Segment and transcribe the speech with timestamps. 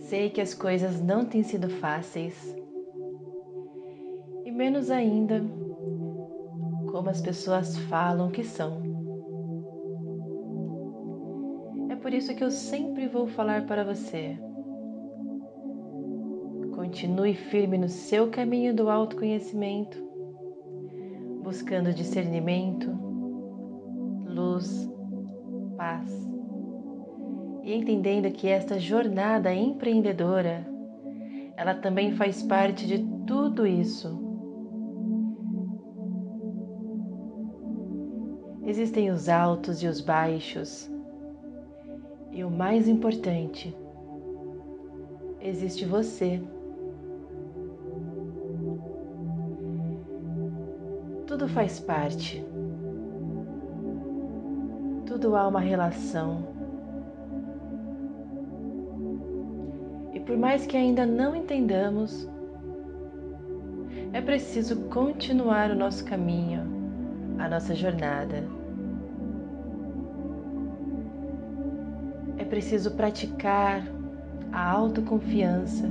[0.00, 2.34] Sei que as coisas não têm sido fáceis,
[4.44, 5.40] e menos ainda
[6.90, 8.82] como as pessoas falam que são.
[11.90, 14.36] É por isso que eu sempre vou falar para você.
[16.74, 19.96] Continue firme no seu caminho do autoconhecimento,
[21.44, 22.90] buscando discernimento,
[24.26, 24.90] luz,
[25.76, 26.37] paz
[27.68, 30.66] e entendendo que esta jornada empreendedora
[31.54, 34.18] ela também faz parte de tudo isso.
[38.64, 40.90] Existem os altos e os baixos,
[42.32, 43.76] e o mais importante,
[45.38, 46.40] existe você.
[51.26, 52.42] Tudo faz parte,
[55.04, 56.56] tudo há uma relação.
[60.28, 62.28] Por mais que ainda não entendamos,
[64.12, 66.60] é preciso continuar o nosso caminho,
[67.38, 68.44] a nossa jornada.
[72.48, 73.86] preciso praticar
[74.50, 75.86] a autoconfiança,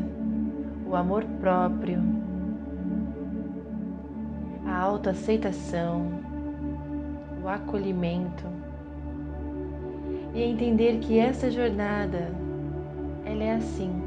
[0.89, 2.01] o amor próprio,
[4.65, 6.09] a autoaceitação,
[7.43, 8.43] o acolhimento
[10.33, 12.31] e entender que essa jornada
[13.23, 14.06] ela é assim.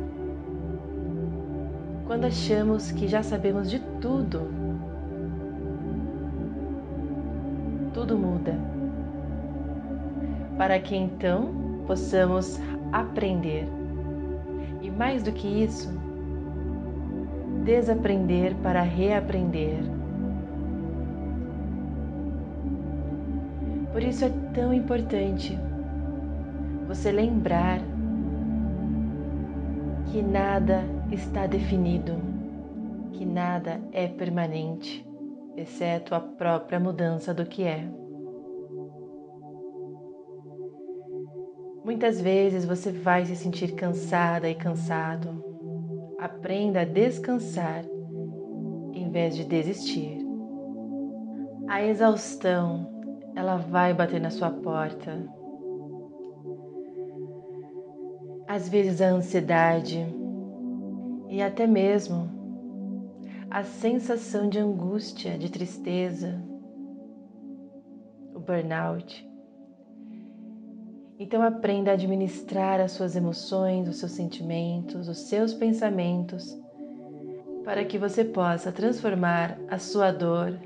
[2.10, 4.50] Quando achamos que já sabemos de tudo,
[7.94, 8.58] tudo muda.
[10.58, 11.54] Para que então
[11.86, 12.58] possamos
[12.90, 13.68] aprender
[14.82, 15.88] e, mais do que isso,
[17.64, 19.78] desaprender para reaprender.
[23.92, 25.56] Por isso é tão importante
[26.88, 27.80] você lembrar
[30.10, 30.82] que nada
[31.12, 32.16] está definido,
[33.12, 35.06] que nada é permanente,
[35.56, 37.88] exceto a própria mudança do que é.
[41.84, 45.44] Muitas vezes você vai se sentir cansada e cansado.
[46.18, 47.84] Aprenda a descansar
[48.92, 50.18] em vez de desistir.
[51.68, 52.90] A exaustão,
[53.36, 55.39] ela vai bater na sua porta.
[58.52, 60.04] Às vezes a ansiedade
[61.28, 62.28] e até mesmo
[63.48, 66.42] a sensação de angústia, de tristeza,
[68.34, 69.24] o burnout.
[71.16, 76.58] Então aprenda a administrar as suas emoções, os seus sentimentos, os seus pensamentos,
[77.64, 80.58] para que você possa transformar a sua dor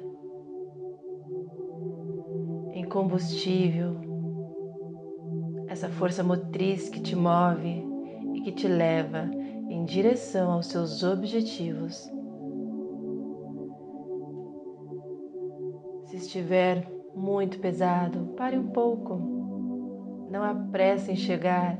[2.73, 4.14] em combustível,
[5.75, 7.85] essa força motriz que te move
[8.33, 9.29] e que te leva
[9.69, 12.09] em direção aos seus objetivos.
[16.07, 19.35] Se estiver muito pesado, pare um pouco
[20.31, 21.79] não apresse em chegar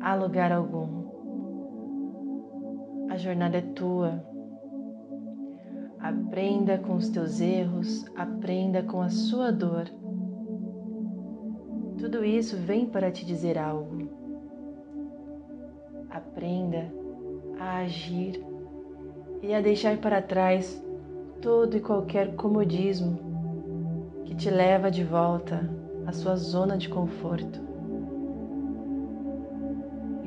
[0.00, 1.02] a lugar algum.
[3.10, 4.22] A jornada é tua.
[5.98, 9.90] Aprenda com os teus erros, aprenda com a sua dor.
[12.12, 14.06] Tudo isso vem para te dizer algo.
[16.10, 16.92] Aprenda
[17.58, 18.44] a agir
[19.40, 20.84] e a deixar para trás
[21.40, 23.18] todo e qualquer comodismo
[24.26, 25.66] que te leva de volta
[26.06, 27.72] à sua zona de conforto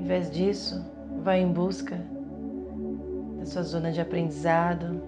[0.05, 0.85] vez disso,
[1.23, 1.99] vá em busca
[3.39, 5.01] da sua zona de aprendizado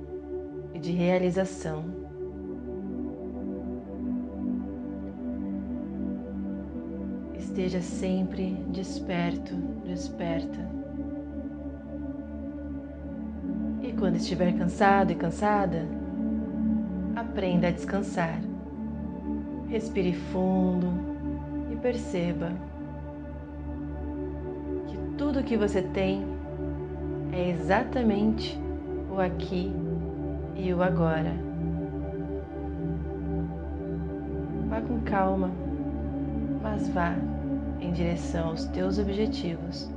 [0.73, 1.96] e de realização.
[7.57, 10.59] Esteja sempre desperto, desperta.
[13.81, 15.87] E quando estiver cansado e cansada,
[17.15, 18.39] aprenda a descansar.
[19.69, 20.87] Respire fundo
[21.71, 22.51] e perceba
[25.17, 26.27] tudo que você tem
[27.33, 28.55] é exatamente
[29.09, 29.73] o aqui
[30.55, 31.33] e o agora.
[34.69, 35.49] Vá com calma,
[36.61, 37.15] mas vá
[37.79, 39.89] em direção aos teus objetivos.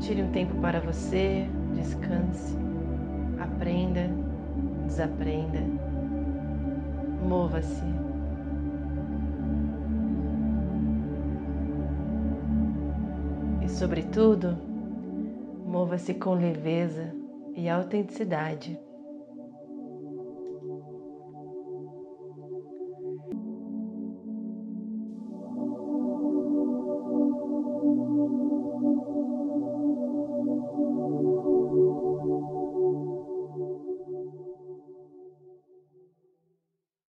[0.00, 2.56] Tire um tempo para você, descanse,
[3.38, 4.10] aprenda,
[4.86, 5.60] desaprenda,
[7.26, 8.00] mova-se.
[13.80, 14.58] Sobretudo,
[15.64, 17.14] mova-se com leveza
[17.56, 18.78] e autenticidade.